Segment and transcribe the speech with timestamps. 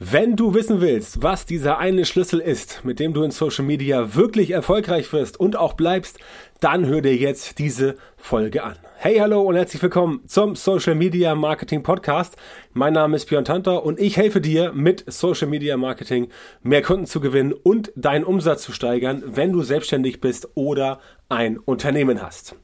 [0.00, 4.14] Wenn du wissen willst, was dieser eine Schlüssel ist, mit dem du in Social Media
[4.14, 6.20] wirklich erfolgreich wirst und auch bleibst,
[6.60, 8.76] dann hör dir jetzt diese Folge an.
[8.98, 12.36] Hey, hallo und herzlich willkommen zum Social Media Marketing Podcast.
[12.74, 16.28] Mein Name ist Björn Tanter und ich helfe dir mit Social Media Marketing
[16.62, 21.58] mehr Kunden zu gewinnen und deinen Umsatz zu steigern, wenn du selbstständig bist oder ein
[21.58, 22.54] Unternehmen hast.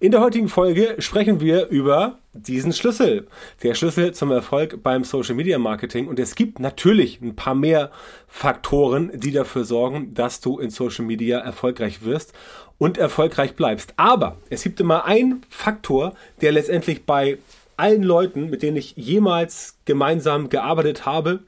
[0.00, 3.26] In der heutigen Folge sprechen wir über diesen Schlüssel.
[3.64, 6.06] Der Schlüssel zum Erfolg beim Social Media Marketing.
[6.06, 7.90] Und es gibt natürlich ein paar mehr
[8.28, 12.32] Faktoren, die dafür sorgen, dass du in Social Media erfolgreich wirst
[12.78, 13.94] und erfolgreich bleibst.
[13.96, 17.38] Aber es gibt immer einen Faktor, der letztendlich bei
[17.76, 21.40] allen Leuten, mit denen ich jemals gemeinsam gearbeitet habe,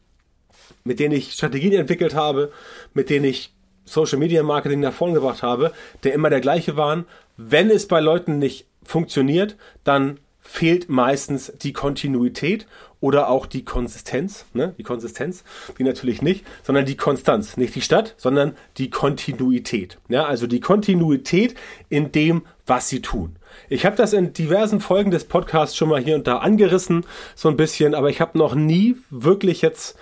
[0.83, 2.51] mit denen ich Strategien entwickelt habe,
[2.95, 3.53] mit denen ich
[3.91, 5.73] Social Media Marketing nach vorne gebracht habe,
[6.05, 7.07] der immer der gleiche waren.
[7.37, 12.67] Wenn es bei Leuten nicht funktioniert, dann fehlt meistens die Kontinuität
[13.01, 14.47] oder auch die Konsistenz.
[14.53, 14.75] Ne?
[14.79, 15.45] Die Konsistenz,
[15.79, 17.57] die natürlich nicht, sondern die Konstanz.
[17.57, 19.99] Nicht die Stadt, sondern die Kontinuität.
[20.09, 20.25] Ja?
[20.25, 21.55] Also die Kontinuität
[21.89, 23.37] in dem, was sie tun.
[23.69, 27.49] Ich habe das in diversen Folgen des Podcasts schon mal hier und da angerissen, so
[27.49, 29.97] ein bisschen, aber ich habe noch nie wirklich jetzt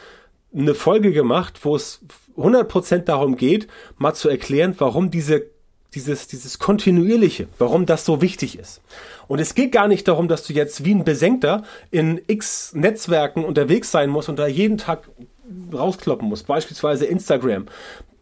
[0.55, 2.01] eine Folge gemacht, wo es
[2.39, 5.47] 100% darum geht, mal zu erklären, warum diese
[5.95, 8.83] dieses, dieses kontinuierliche, warum das so wichtig ist.
[9.27, 13.45] Und es geht gar nicht darum, dass du jetzt wie ein Besenkter in x Netzwerken
[13.45, 15.09] unterwegs sein musst und da jeden Tag
[15.73, 17.67] rauskloppen musst, beispielsweise Instagram,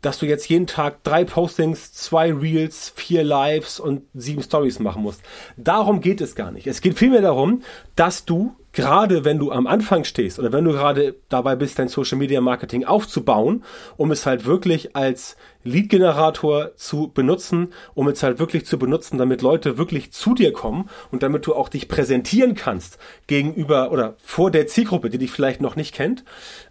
[0.03, 5.03] dass du jetzt jeden Tag drei Postings, zwei Reels, vier Lives und sieben Stories machen
[5.03, 5.23] musst.
[5.57, 6.67] Darum geht es gar nicht.
[6.67, 7.63] Es geht vielmehr darum,
[7.95, 11.89] dass du gerade wenn du am Anfang stehst oder wenn du gerade dabei bist, dein
[11.89, 13.65] Social Media Marketing aufzubauen,
[13.97, 19.41] um es halt wirklich als Lead-Generator zu benutzen, um es halt wirklich zu benutzen, damit
[19.41, 24.51] Leute wirklich zu dir kommen und damit du auch dich präsentieren kannst gegenüber oder vor
[24.51, 26.23] der Zielgruppe, die dich vielleicht noch nicht kennt,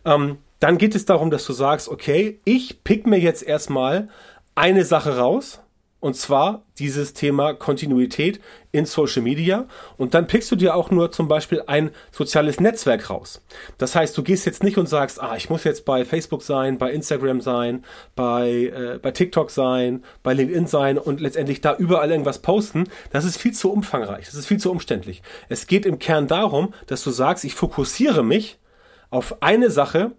[0.05, 4.09] ähm, dann geht es darum, dass du sagst, okay, ich pick mir jetzt erstmal
[4.55, 5.59] eine Sache raus,
[6.05, 8.39] und zwar dieses Thema Kontinuität
[8.71, 9.65] in Social Media.
[9.97, 13.41] Und dann pickst du dir auch nur zum Beispiel ein soziales Netzwerk raus.
[13.79, 16.77] Das heißt, du gehst jetzt nicht und sagst, ah, ich muss jetzt bei Facebook sein,
[16.77, 17.83] bei Instagram sein,
[18.15, 22.83] bei, äh, bei TikTok sein, bei LinkedIn sein und letztendlich da überall irgendwas posten.
[23.11, 24.27] Das ist viel zu umfangreich.
[24.27, 25.23] Das ist viel zu umständlich.
[25.49, 28.59] Es geht im Kern darum, dass du sagst, ich fokussiere mich
[29.09, 30.11] auf eine Sache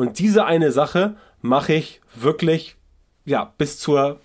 [0.00, 2.76] und diese eine Sache mache ich wirklich
[3.26, 4.18] ja, bis zur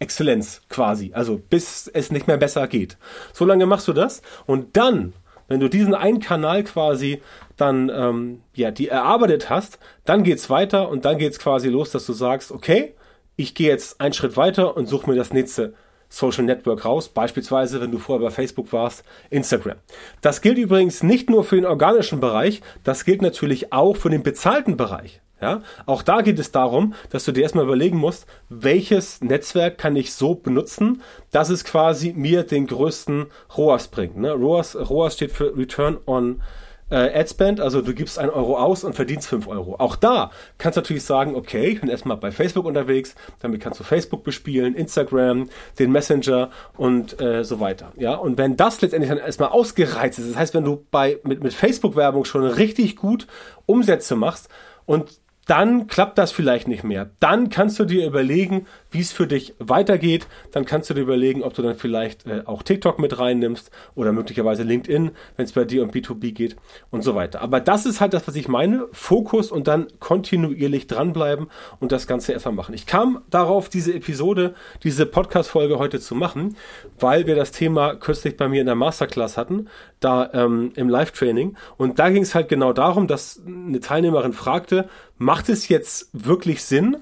[0.00, 1.12] Exzellenz quasi.
[1.14, 2.96] Also bis es nicht mehr besser geht.
[3.32, 5.12] So lange machst du das und dann,
[5.46, 7.22] wenn du diesen einen Kanal quasi
[7.56, 12.06] dann ähm, ja die erarbeitet hast, dann geht's weiter und dann geht's quasi los, dass
[12.06, 12.94] du sagst, okay,
[13.36, 15.74] ich gehe jetzt einen Schritt weiter und suche mir das nächste
[16.10, 19.78] Social Network raus, beispielsweise, wenn du vorher bei Facebook warst, Instagram.
[20.20, 24.22] Das gilt übrigens nicht nur für den organischen Bereich, das gilt natürlich auch für den
[24.22, 25.22] bezahlten Bereich.
[25.40, 29.96] Ja, auch da geht es darum, dass du dir erstmal überlegen musst, welches Netzwerk kann
[29.96, 31.00] ich so benutzen,
[31.30, 34.18] dass es quasi mir den größten ROAS bringt.
[34.18, 34.32] Ne?
[34.32, 36.42] ROAS, ROAS steht für Return on
[36.90, 39.76] äh, Adspend, also du gibst ein Euro aus und verdienst fünf Euro.
[39.78, 43.80] Auch da kannst du natürlich sagen, okay, ich bin erstmal bei Facebook unterwegs, damit kannst
[43.80, 47.92] du Facebook bespielen, Instagram, den Messenger und äh, so weiter.
[47.96, 51.42] Ja, und wenn das letztendlich dann erstmal ausgereizt ist, das heißt, wenn du bei mit,
[51.42, 53.26] mit Facebook-Werbung schon richtig gut
[53.66, 54.48] Umsätze machst
[54.86, 57.10] und dann klappt das vielleicht nicht mehr.
[57.18, 60.28] Dann kannst du dir überlegen, wie es für dich weitergeht.
[60.52, 64.12] Dann kannst du dir überlegen, ob du dann vielleicht äh, auch TikTok mit reinnimmst oder
[64.12, 66.56] möglicherweise LinkedIn, wenn es bei dir um B2B geht
[66.90, 67.40] und so weiter.
[67.40, 68.86] Aber das ist halt das, was ich meine.
[68.92, 71.48] Fokus und dann kontinuierlich dranbleiben
[71.80, 72.74] und das Ganze erstmal machen.
[72.74, 76.56] Ich kam darauf, diese Episode, diese Podcast-Folge heute zu machen,
[76.98, 79.68] weil wir das Thema kürzlich bei mir in der Masterclass hatten,
[80.00, 81.56] da ähm, im Live-Training.
[81.76, 84.88] Und da ging es halt genau darum, dass eine Teilnehmerin fragte,
[85.20, 86.96] macht es jetzt wirklich Sinn,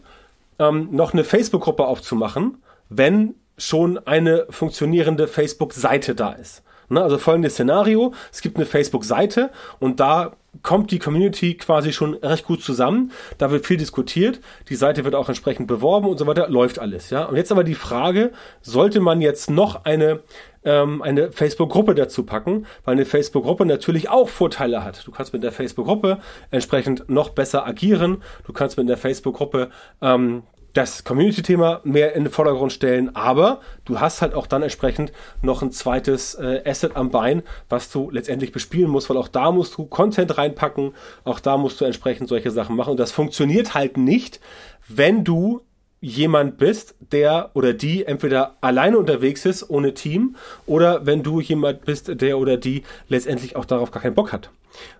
[0.58, 6.62] ähm, noch eine Facebook-Gruppe aufzumachen, wenn schon eine funktionierende Facebook-Seite da ist.
[6.90, 12.14] Ne, also folgendes Szenario, es gibt eine Facebook-Seite und da kommt die Community quasi schon
[12.14, 13.12] recht gut zusammen.
[13.36, 17.10] Da wird viel diskutiert, die Seite wird auch entsprechend beworben und so weiter, läuft alles.
[17.10, 17.25] Ja?
[17.25, 18.32] Und jetzt aber die Frage,
[18.62, 20.20] sollte man jetzt noch eine,
[20.64, 25.06] ähm, eine Facebook-Gruppe dazu packen, weil eine Facebook-Gruppe natürlich auch Vorteile hat.
[25.06, 26.19] Du kannst mit der Facebook-Gruppe
[26.50, 29.70] entsprechend noch besser agieren, du kannst mit der Facebook-Gruppe
[30.00, 30.43] ähm,
[30.75, 35.12] das Community-Thema mehr in den Vordergrund stellen, aber du hast halt auch dann entsprechend
[35.43, 39.50] noch ein zweites äh, Asset am Bein, was du letztendlich bespielen musst, weil auch da
[39.50, 40.94] musst du Content reinpacken,
[41.25, 42.90] auch da musst du entsprechend solche Sachen machen.
[42.90, 44.40] Und das funktioniert halt nicht,
[44.87, 45.62] wenn du
[46.00, 50.36] jemand bist, der oder die entweder alleine unterwegs ist, ohne Team,
[50.66, 54.50] oder wenn du jemand bist, der oder die letztendlich auch darauf gar keinen Bock hat.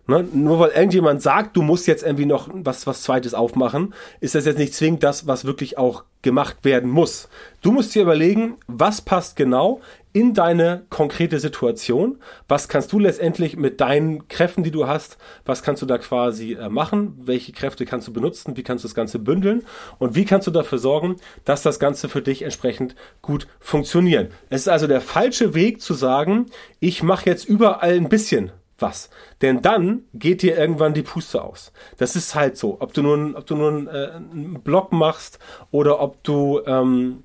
[0.07, 0.27] Ne?
[0.33, 4.47] Nur weil irgendjemand sagt, du musst jetzt irgendwie noch was, was Zweites aufmachen, ist das
[4.47, 7.29] jetzt nicht zwingend das, was wirklich auch gemacht werden muss.
[7.63, 9.81] Du musst dir überlegen, was passt genau
[10.19, 12.19] in deine konkrete Situation,
[12.49, 16.55] was kannst du letztendlich mit deinen Kräften, die du hast, was kannst du da quasi
[16.55, 19.63] äh, machen, welche Kräfte kannst du benutzen, wie kannst du das Ganze bündeln
[20.01, 24.33] und wie kannst du dafür sorgen, dass das Ganze für dich entsprechend gut funktioniert.
[24.51, 26.47] Es ist also der falsche Weg zu sagen,
[26.81, 28.51] ich mache jetzt überall ein bisschen
[28.81, 29.11] was.
[29.41, 31.73] Denn dann geht dir irgendwann die Puste aus.
[31.97, 32.79] Das ist halt so.
[32.81, 35.39] Ob du nun, ob du nun äh, einen Blog machst
[35.71, 37.23] oder ob du ähm,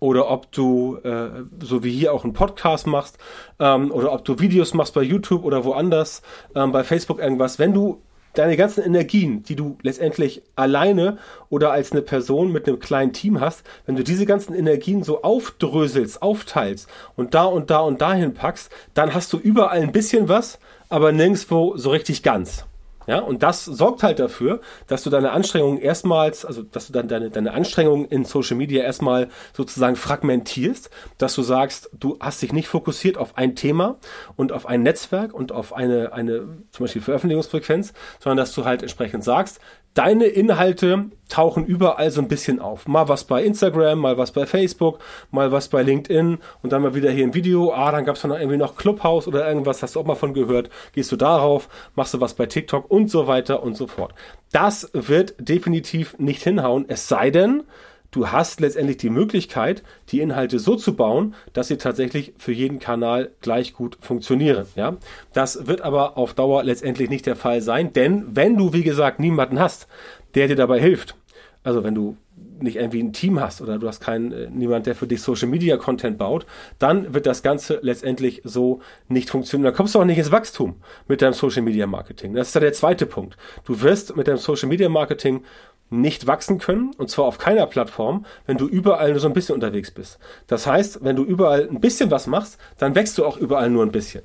[0.00, 3.18] oder ob du äh, so wie hier auch einen Podcast machst
[3.60, 6.22] ähm, oder ob du Videos machst bei YouTube oder woanders,
[6.56, 7.58] ähm, bei Facebook irgendwas.
[7.58, 8.02] Wenn du
[8.34, 11.18] deine ganzen Energien, die du letztendlich alleine
[11.48, 15.22] oder als eine Person mit einem kleinen Team hast, wenn du diese ganzen Energien so
[15.22, 20.28] aufdröselst, aufteilst und da und da und dahin packst, dann hast du überall ein bisschen
[20.28, 20.58] was,
[20.88, 22.66] aber nirgendwo so richtig ganz.
[23.10, 27.08] Ja, und das sorgt halt dafür, dass du deine Anstrengungen erstmals, also dass du dann
[27.08, 32.52] deine, deine Anstrengungen in Social Media erstmal sozusagen fragmentierst, dass du sagst, du hast dich
[32.52, 33.96] nicht fokussiert auf ein Thema
[34.36, 38.82] und auf ein Netzwerk und auf eine, eine zum Beispiel Veröffentlichungsfrequenz, sondern dass du halt
[38.82, 39.58] entsprechend sagst,
[39.94, 42.86] deine Inhalte tauchen überall so ein bisschen auf.
[42.86, 44.98] Mal was bei Instagram, mal was bei Facebook,
[45.30, 47.72] mal was bei LinkedIn und dann mal wieder hier ein Video.
[47.72, 50.34] Ah, dann gab es noch irgendwie noch Clubhouse oder irgendwas, hast du auch mal von
[50.34, 50.70] gehört.
[50.92, 54.14] Gehst du darauf, machst du was bei TikTok und so weiter und so fort.
[54.52, 57.62] Das wird definitiv nicht hinhauen, es sei denn,
[58.10, 62.78] du hast letztendlich die Möglichkeit, die Inhalte so zu bauen, dass sie tatsächlich für jeden
[62.78, 64.66] Kanal gleich gut funktionieren.
[64.76, 64.96] Ja,
[65.32, 69.20] das wird aber auf Dauer letztendlich nicht der Fall sein, denn wenn du, wie gesagt,
[69.20, 69.86] niemanden hast,
[70.34, 71.16] der dir dabei hilft,
[71.62, 72.16] also wenn du
[72.62, 75.48] nicht irgendwie ein Team hast oder du hast keinen äh, niemand, der für dich Social
[75.48, 76.46] Media Content baut,
[76.78, 79.64] dann wird das Ganze letztendlich so nicht funktionieren.
[79.64, 80.76] Dann kommst du auch nicht ins Wachstum
[81.08, 82.34] mit deinem Social Media Marketing.
[82.34, 83.36] Das ist ja der zweite Punkt.
[83.64, 85.42] Du wirst mit deinem Social Media Marketing
[85.90, 89.54] nicht wachsen können, und zwar auf keiner Plattform, wenn du überall nur so ein bisschen
[89.54, 90.18] unterwegs bist.
[90.46, 93.84] Das heißt, wenn du überall ein bisschen was machst, dann wächst du auch überall nur
[93.84, 94.22] ein bisschen.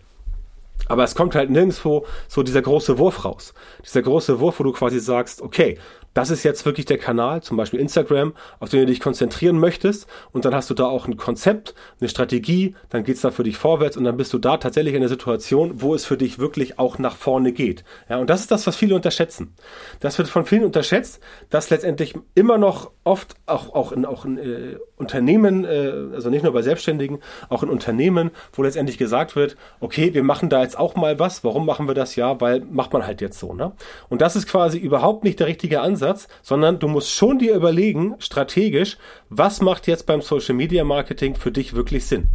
[0.87, 3.53] Aber es kommt halt nirgendwo so dieser große Wurf raus.
[3.83, 5.79] Dieser große Wurf, wo du quasi sagst, okay,
[6.15, 10.07] das ist jetzt wirklich der Kanal, zum Beispiel Instagram, auf den du dich konzentrieren möchtest.
[10.31, 13.57] Und dann hast du da auch ein Konzept, eine Strategie, dann geht's da für dich
[13.57, 16.79] vorwärts und dann bist du da tatsächlich in der Situation, wo es für dich wirklich
[16.79, 17.83] auch nach vorne geht.
[18.09, 19.53] Ja, und das ist das, was viele unterschätzen.
[19.99, 21.19] Das wird von vielen unterschätzt,
[21.49, 26.43] dass letztendlich immer noch oft auch, auch in, auch in äh, Unternehmen, äh, also nicht
[26.43, 27.19] nur bei Selbstständigen,
[27.49, 31.43] auch in Unternehmen, wo letztendlich gesagt wird, okay, wir machen da jetzt auch mal was.
[31.43, 32.15] Warum machen wir das?
[32.15, 33.53] Ja, weil macht man halt jetzt so.
[33.53, 33.73] Ne?
[34.07, 37.55] Und das ist quasi überhaupt nicht der richtige Ansatz Ansatz, sondern du musst schon dir
[37.55, 38.97] überlegen, strategisch,
[39.29, 42.27] was macht jetzt beim Social Media Marketing für dich wirklich Sinn?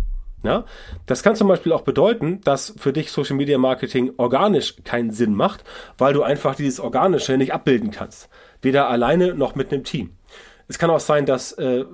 [0.42, 0.64] Ja,
[1.04, 5.34] das kann zum Beispiel auch bedeuten, dass für dich Social Media Marketing organisch keinen Sinn
[5.34, 5.64] macht,
[5.98, 8.30] weil du einfach dieses Organische nicht abbilden kannst.
[8.62, 10.16] Weder alleine noch mit einem Team.
[10.66, 11.84] Es kann auch sein, dass äh,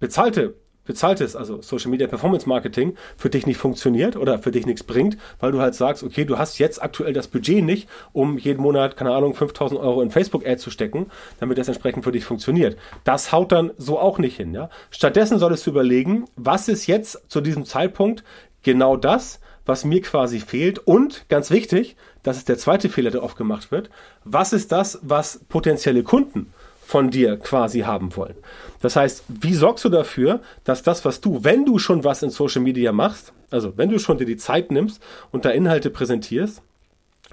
[0.00, 4.82] bezahlte bezahltes, also Social Media Performance Marketing, für dich nicht funktioniert oder für dich nichts
[4.82, 8.62] bringt, weil du halt sagst, okay, du hast jetzt aktuell das Budget nicht, um jeden
[8.62, 11.06] Monat, keine Ahnung, 5000 Euro in Facebook-Ads zu stecken,
[11.40, 12.76] damit das entsprechend für dich funktioniert.
[13.04, 14.70] Das haut dann so auch nicht hin, ja.
[14.90, 18.24] Stattdessen solltest du überlegen, was ist jetzt zu diesem Zeitpunkt
[18.62, 23.22] genau das, was mir quasi fehlt und ganz wichtig, das ist der zweite Fehler, der
[23.22, 23.90] oft gemacht wird,
[24.24, 26.52] was ist das, was potenzielle Kunden
[26.86, 28.36] von dir quasi haben wollen.
[28.80, 32.30] Das heißt, wie sorgst du dafür, dass das, was du, wenn du schon was in
[32.30, 36.62] Social Media machst, also wenn du schon dir die Zeit nimmst und da Inhalte präsentierst,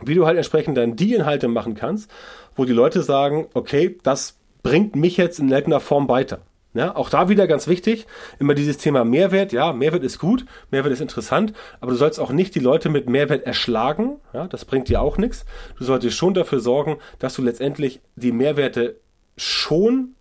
[0.01, 2.10] wie du halt entsprechend dann die Inhalte machen kannst,
[2.56, 6.39] wo die Leute sagen, okay, das bringt mich jetzt in irgendeiner Form weiter.
[6.74, 8.08] Ja, auch da wieder ganz wichtig,
[8.39, 9.54] immer dieses Thema Mehrwert.
[9.54, 13.08] Ja, Mehrwert ist gut, Mehrwert ist interessant, aber du sollst auch nicht die Leute mit
[13.08, 14.16] Mehrwert erschlagen.
[14.34, 15.46] Ja, das bringt dir auch nichts.
[15.77, 18.96] Du solltest schon dafür sorgen, dass du letztendlich die Mehrwerte
[19.38, 20.16] schon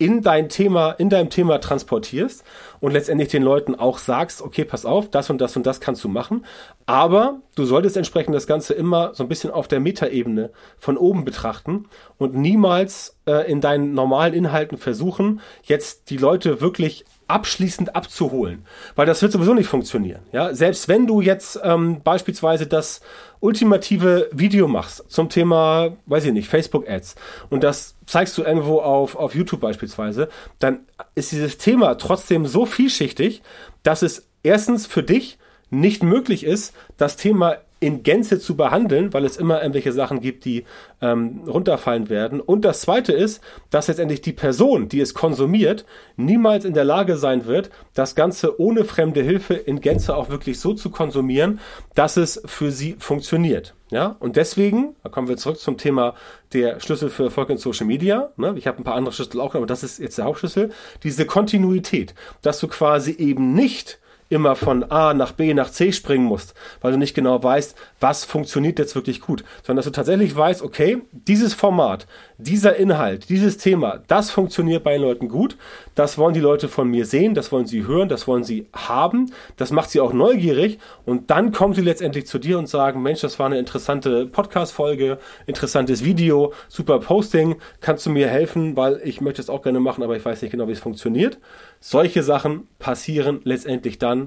[0.00, 2.42] in dein Thema, in deinem Thema transportierst
[2.80, 6.02] und letztendlich den Leuten auch sagst, okay, pass auf, das und das und das kannst
[6.02, 6.46] du machen.
[6.86, 11.26] Aber du solltest entsprechend das Ganze immer so ein bisschen auf der Metaebene von oben
[11.26, 11.84] betrachten
[12.16, 18.64] und niemals äh, in deinen normalen Inhalten versuchen, jetzt die Leute wirklich abschließend abzuholen,
[18.96, 20.22] weil das wird sowieso nicht funktionieren.
[20.32, 23.00] Ja, selbst wenn du jetzt ähm, beispielsweise das
[23.40, 27.14] ultimative Video machst zum Thema, weiß ich nicht, Facebook Ads
[27.48, 30.80] und das zeigst du irgendwo auf auf YouTube beispielsweise, dann
[31.14, 33.42] ist dieses Thema trotzdem so vielschichtig,
[33.82, 35.38] dass es erstens für dich
[35.70, 40.44] nicht möglich ist, das Thema in Gänze zu behandeln, weil es immer irgendwelche Sachen gibt,
[40.44, 40.64] die
[41.00, 42.40] ähm, runterfallen werden.
[42.40, 47.16] Und das Zweite ist, dass letztendlich die Person, die es konsumiert, niemals in der Lage
[47.16, 51.58] sein wird, das Ganze ohne fremde Hilfe in Gänze auch wirklich so zu konsumieren,
[51.94, 53.74] dass es für sie funktioniert.
[53.90, 56.14] Ja, und deswegen, da kommen wir zurück zum Thema
[56.52, 58.30] der Schlüssel für Erfolg in Social Media.
[58.36, 58.54] Ne?
[58.56, 60.70] Ich habe ein paar andere Schlüssel auch, aber das ist jetzt der Hauptschlüssel.
[61.02, 63.98] Diese Kontinuität, dass du quasi eben nicht
[64.30, 68.24] immer von A nach B nach C springen musst, weil du nicht genau weißt, was
[68.24, 72.06] funktioniert jetzt wirklich gut, sondern dass du tatsächlich weißt, okay, dieses Format,
[72.38, 75.56] dieser Inhalt, dieses Thema, das funktioniert bei den Leuten gut,
[75.96, 79.32] das wollen die Leute von mir sehen, das wollen sie hören, das wollen sie haben,
[79.56, 80.78] das macht sie auch neugierig.
[81.04, 85.18] Und dann kommen sie letztendlich zu dir und sagen, Mensch, das war eine interessante Podcast-Folge,
[85.46, 90.04] interessantes Video, super Posting, kannst du mir helfen, weil ich möchte es auch gerne machen,
[90.04, 91.38] aber ich weiß nicht genau, wie es funktioniert.
[91.80, 94.19] Solche Sachen passieren letztendlich dann,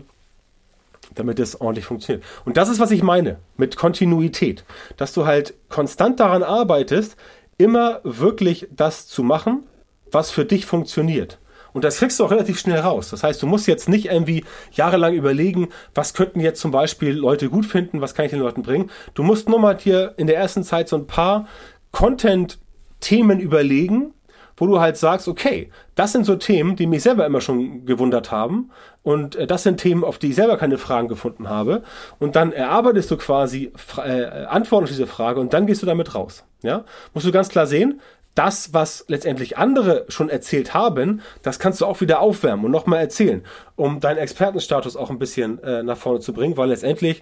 [1.15, 2.25] damit es ordentlich funktioniert.
[2.45, 4.63] Und das ist, was ich meine mit Kontinuität,
[4.97, 7.15] dass du halt konstant daran arbeitest,
[7.57, 9.65] immer wirklich das zu machen,
[10.11, 11.39] was für dich funktioniert.
[11.73, 13.09] Und das kriegst du auch relativ schnell raus.
[13.09, 17.49] Das heißt, du musst jetzt nicht irgendwie jahrelang überlegen, was könnten jetzt zum Beispiel Leute
[17.49, 18.91] gut finden, was kann ich den Leuten bringen.
[19.15, 21.47] Du musst nur mal dir in der ersten Zeit so ein paar
[21.91, 24.13] Content-Themen überlegen,
[24.57, 28.31] wo du halt sagst, okay, das sind so Themen, die mich selber immer schon gewundert
[28.31, 31.83] haben und äh, das sind Themen, auf die ich selber keine Fragen gefunden habe
[32.19, 36.15] und dann erarbeitest du quasi äh, Antworten auf diese Frage und dann gehst du damit
[36.15, 36.43] raus.
[36.61, 37.99] Ja, musst du ganz klar sehen,
[38.35, 42.99] das, was letztendlich andere schon erzählt haben, das kannst du auch wieder aufwärmen und nochmal
[42.99, 43.43] erzählen,
[43.75, 47.21] um deinen Expertenstatus auch ein bisschen äh, nach vorne zu bringen, weil letztendlich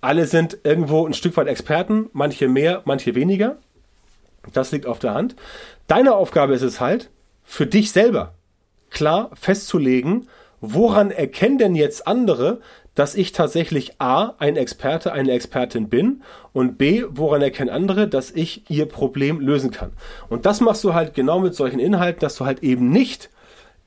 [0.00, 3.56] alle sind irgendwo ein Stück weit Experten, manche mehr, manche weniger.
[4.52, 5.34] Das liegt auf der Hand.
[5.86, 7.10] Deine Aufgabe ist es halt,
[7.44, 8.34] für dich selber
[8.90, 10.28] klar festzulegen,
[10.60, 12.60] woran erkennen denn jetzt andere,
[12.96, 18.30] dass ich tatsächlich A, ein Experte, eine Expertin bin und B, woran erkennen andere, dass
[18.30, 19.92] ich ihr Problem lösen kann.
[20.28, 23.30] Und das machst du halt genau mit solchen Inhalten, dass du halt eben nicht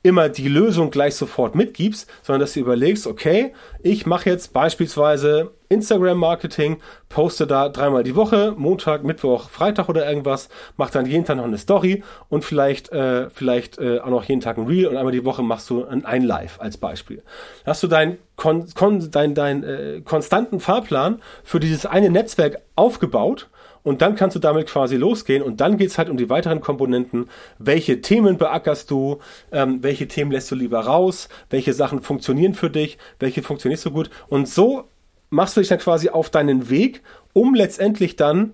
[0.02, 3.52] immer die Lösung gleich sofort mitgibst, sondern dass du überlegst, okay,
[3.82, 6.78] ich mache jetzt beispielsweise Instagram-Marketing,
[7.08, 11.44] poste da dreimal die Woche, Montag, Mittwoch, Freitag oder irgendwas, mache dann jeden Tag noch
[11.44, 15.12] eine Story und vielleicht, äh, vielleicht äh, auch noch jeden Tag ein Reel und einmal
[15.12, 17.22] die Woche machst du ein, ein Live als Beispiel.
[17.64, 23.48] Hast du deinen kon, kon, dein, dein, äh, konstanten Fahrplan für dieses eine Netzwerk aufgebaut
[23.82, 27.28] und dann kannst du damit quasi losgehen und dann geht's halt um die weiteren Komponenten.
[27.58, 29.18] Welche Themen beackerst du?
[29.52, 31.28] Ähm, welche Themen lässt du lieber raus?
[31.48, 32.98] Welche Sachen funktionieren für dich?
[33.18, 34.10] Welche funktionieren nicht so gut?
[34.28, 34.84] Und so
[35.30, 38.52] machst du dich dann quasi auf deinen Weg, um letztendlich dann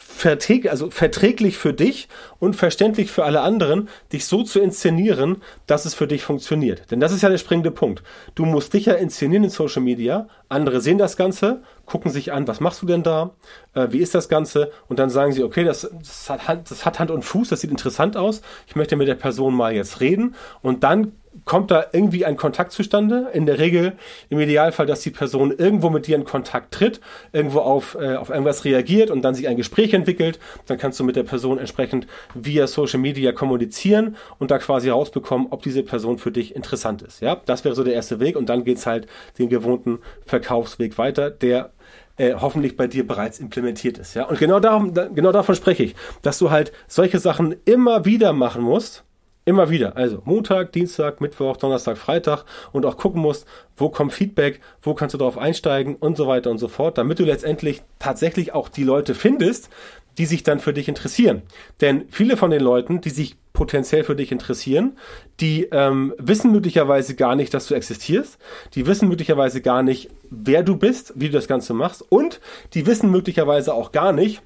[0.00, 2.08] verträglich, also verträglich für dich
[2.38, 6.90] und verständlich für alle anderen, dich so zu inszenieren, dass es für dich funktioniert.
[6.92, 8.04] Denn das ist ja der springende Punkt.
[8.36, 10.28] Du musst dich ja inszenieren in Social Media.
[10.48, 13.32] Andere sehen das Ganze, gucken sich an, was machst du denn da?
[13.78, 14.70] Äh, wie ist das Ganze?
[14.88, 17.60] Und dann sagen sie, okay, das, das, hat Hand, das hat Hand und Fuß, das
[17.60, 18.42] sieht interessant aus.
[18.66, 20.34] Ich möchte mit der Person mal jetzt reden.
[20.62, 21.12] Und dann
[21.44, 23.28] kommt da irgendwie ein Kontakt zustande.
[23.32, 23.92] In der Regel,
[24.28, 27.00] im Idealfall, dass die Person irgendwo mit dir in Kontakt tritt,
[27.32, 30.38] irgendwo auf, äh, auf irgendwas reagiert und dann sich ein Gespräch entwickelt.
[30.66, 35.48] Dann kannst du mit der Person entsprechend via Social Media kommunizieren und da quasi rausbekommen,
[35.50, 37.20] ob diese Person für dich interessant ist.
[37.20, 39.06] Ja, das wäre so der erste Weg und dann geht's halt
[39.38, 41.70] den gewohnten Verkaufsweg weiter, der
[42.18, 44.14] äh, hoffentlich bei dir bereits implementiert ist.
[44.14, 48.32] Ja, und genau darum, genau davon spreche ich, dass du halt solche Sachen immer wieder
[48.32, 49.04] machen musst
[49.48, 49.96] Immer wieder.
[49.96, 53.46] Also Montag, Dienstag, Mittwoch, Donnerstag, Freitag und auch gucken musst,
[53.78, 57.18] wo kommt Feedback, wo kannst du darauf einsteigen und so weiter und so fort, damit
[57.18, 59.70] du letztendlich tatsächlich auch die Leute findest,
[60.18, 61.42] die sich dann für dich interessieren.
[61.80, 64.96] Denn viele von den Leuten, die sich potenziell für dich interessieren,
[65.40, 68.38] die ähm, wissen möglicherweise gar nicht, dass du existierst,
[68.74, 72.40] die wissen möglicherweise gar nicht, wer du bist, wie du das Ganze machst und
[72.74, 74.42] die wissen möglicherweise auch gar nicht,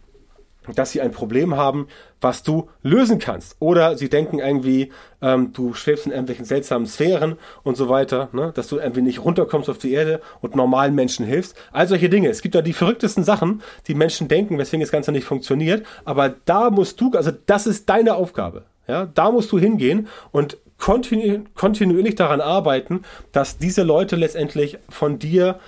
[0.75, 1.88] dass sie ein Problem haben,
[2.21, 3.57] was du lösen kannst.
[3.59, 8.52] Oder sie denken irgendwie, ähm, du schwebst in irgendwelchen seltsamen Sphären und so weiter, ne?
[8.54, 11.57] dass du irgendwie nicht runterkommst auf die Erde und normalen Menschen hilfst.
[11.73, 12.28] All solche Dinge.
[12.28, 15.85] Es gibt da die verrücktesten Sachen, die Menschen denken, weswegen das Ganze nicht funktioniert.
[16.04, 18.64] Aber da musst du, also das ist deine Aufgabe.
[18.88, 25.21] Ja, da musst du hingehen und kontinu kontinuierlich daran arbeiten, dass diese Leute letztendlich von
[25.21, 25.61] dir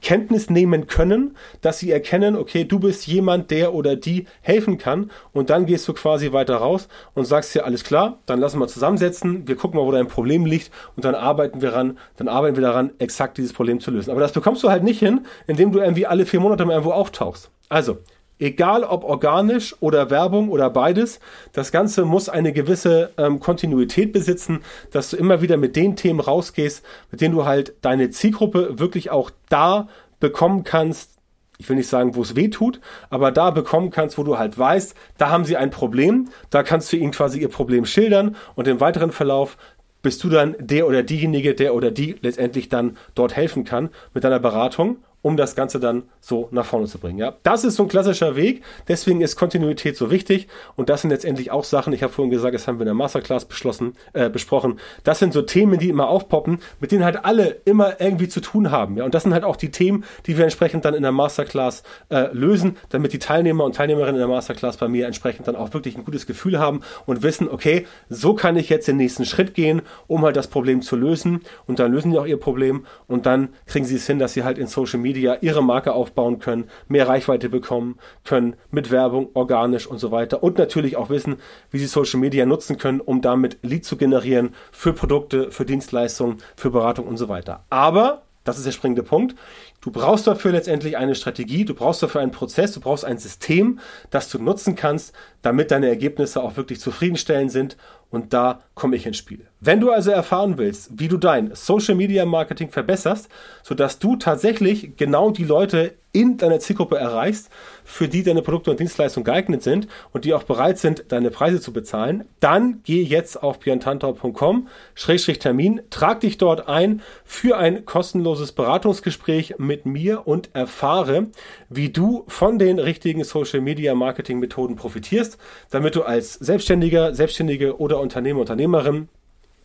[0.00, 5.10] Kenntnis nehmen können, dass sie erkennen, okay, du bist jemand, der oder die helfen kann
[5.32, 8.66] und dann gehst du quasi weiter raus und sagst dir, alles klar, dann lassen wir
[8.66, 12.56] zusammensetzen, wir gucken mal, wo dein Problem liegt und dann arbeiten wir ran, dann arbeiten
[12.56, 14.10] wir daran, exakt dieses Problem zu lösen.
[14.10, 16.92] Aber das bekommst du halt nicht hin, indem du irgendwie alle vier Monate mal irgendwo
[16.92, 17.50] auftauchst.
[17.68, 17.98] Also,
[18.42, 21.20] Egal ob organisch oder Werbung oder beides,
[21.52, 26.18] das Ganze muss eine gewisse ähm, Kontinuität besitzen, dass du immer wieder mit den Themen
[26.18, 29.86] rausgehst, mit denen du halt deine Zielgruppe wirklich auch da
[30.18, 31.12] bekommen kannst,
[31.58, 32.80] ich will nicht sagen, wo es weh tut,
[33.10, 36.92] aber da bekommen kannst, wo du halt weißt, da haben sie ein Problem, da kannst
[36.92, 39.56] du ihnen quasi ihr Problem schildern und im weiteren Verlauf
[40.02, 44.24] bist du dann der oder diejenige, der oder die letztendlich dann dort helfen kann mit
[44.24, 47.18] deiner Beratung um das Ganze dann so nach vorne zu bringen.
[47.18, 48.62] Ja, das ist so ein klassischer Weg.
[48.88, 50.48] Deswegen ist Kontinuität so wichtig.
[50.74, 51.92] Und das sind letztendlich auch Sachen.
[51.92, 54.80] Ich habe vorhin gesagt, das haben wir in der Masterclass beschlossen, äh, besprochen.
[55.04, 58.72] Das sind so Themen, die immer aufpoppen, mit denen halt alle immer irgendwie zu tun
[58.72, 58.96] haben.
[58.96, 61.84] Ja, und das sind halt auch die Themen, die wir entsprechend dann in der Masterclass
[62.08, 65.72] äh, lösen, damit die Teilnehmer und Teilnehmerinnen in der Masterclass bei mir entsprechend dann auch
[65.72, 69.54] wirklich ein gutes Gefühl haben und wissen, okay, so kann ich jetzt den nächsten Schritt
[69.54, 71.42] gehen, um halt das Problem zu lösen.
[71.66, 74.42] Und dann lösen die auch ihr Problem und dann kriegen sie es hin, dass sie
[74.42, 79.28] halt in Social Media Media ihre Marke aufbauen können, mehr Reichweite bekommen können mit Werbung,
[79.34, 81.36] organisch und so weiter und natürlich auch wissen,
[81.70, 86.38] wie sie Social Media nutzen können, um damit Lead zu generieren für Produkte, für Dienstleistungen,
[86.56, 87.64] für Beratung und so weiter.
[87.68, 89.36] Aber das ist der springende Punkt.
[89.82, 93.80] Du brauchst dafür letztendlich eine Strategie, du brauchst dafür einen Prozess, du brauchst ein System,
[94.08, 97.76] das du nutzen kannst, damit deine Ergebnisse auch wirklich zufriedenstellend sind.
[98.08, 99.46] Und da komme ich ins Spiel.
[99.64, 103.28] Wenn du also erfahren willst, wie du dein Social Media Marketing verbesserst,
[103.62, 107.48] sodass du tatsächlich genau die Leute in deiner Zielgruppe erreichst,
[107.84, 111.60] für die deine Produkte und Dienstleistungen geeignet sind und die auch bereit sind, deine Preise
[111.60, 119.54] zu bezahlen, dann geh jetzt auf björntantor.com-termin, trag dich dort ein für ein kostenloses Beratungsgespräch
[119.58, 121.28] mit mir und erfahre,
[121.68, 125.38] wie du von den richtigen Social Media Marketing Methoden profitierst,
[125.70, 129.08] damit du als Selbstständiger, Selbstständige oder Unternehmer, Unternehmerin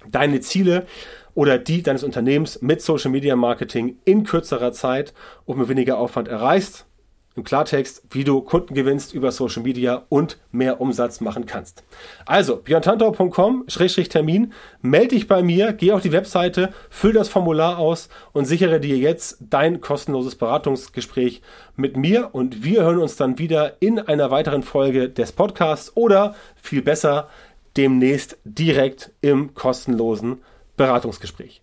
[0.09, 0.85] deine Ziele
[1.33, 5.13] oder die deines Unternehmens mit Social Media Marketing in kürzerer Zeit
[5.45, 6.87] und mit weniger Aufwand erreichst.
[7.35, 11.83] Im Klartext, wie du Kunden gewinnst über Social Media und mehr Umsatz machen kannst.
[12.25, 18.45] Also, björntantau.com-termin, melde dich bei mir, geh auf die Webseite, füll das Formular aus und
[18.45, 21.43] sichere dir jetzt dein kostenloses Beratungsgespräch
[21.75, 26.33] mit mir und wir hören uns dann wieder in einer weiteren Folge des Podcasts oder
[26.55, 27.29] viel besser
[27.77, 30.41] demnächst direkt im kostenlosen
[30.75, 31.61] Beratungsgespräch.